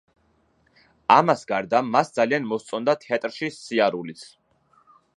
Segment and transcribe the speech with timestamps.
[1.15, 4.29] ამას გარდა მას ძალიან მოსწონდა თეატრში სიარულიც.